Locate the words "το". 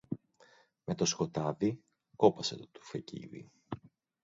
0.95-1.05, 2.57-2.67